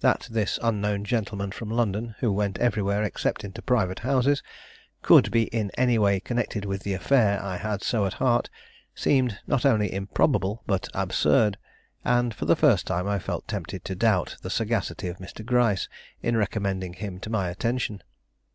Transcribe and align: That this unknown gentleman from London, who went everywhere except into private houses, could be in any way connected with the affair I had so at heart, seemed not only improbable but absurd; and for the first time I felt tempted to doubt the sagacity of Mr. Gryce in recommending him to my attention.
That 0.00 0.26
this 0.30 0.58
unknown 0.62 1.04
gentleman 1.04 1.52
from 1.52 1.68
London, 1.70 2.14
who 2.20 2.32
went 2.32 2.56
everywhere 2.56 3.02
except 3.02 3.44
into 3.44 3.60
private 3.60 3.98
houses, 3.98 4.42
could 5.02 5.30
be 5.30 5.42
in 5.42 5.70
any 5.76 5.98
way 5.98 6.20
connected 6.20 6.64
with 6.64 6.84
the 6.84 6.94
affair 6.94 7.38
I 7.42 7.58
had 7.58 7.82
so 7.82 8.06
at 8.06 8.14
heart, 8.14 8.48
seemed 8.94 9.38
not 9.46 9.66
only 9.66 9.92
improbable 9.92 10.62
but 10.66 10.88
absurd; 10.94 11.58
and 12.02 12.32
for 12.32 12.46
the 12.46 12.56
first 12.56 12.86
time 12.86 13.06
I 13.06 13.18
felt 13.18 13.46
tempted 13.46 13.84
to 13.84 13.94
doubt 13.94 14.36
the 14.40 14.48
sagacity 14.48 15.08
of 15.08 15.18
Mr. 15.18 15.44
Gryce 15.44 15.86
in 16.22 16.34
recommending 16.34 16.94
him 16.94 17.20
to 17.20 17.28
my 17.28 17.50
attention. 17.50 18.02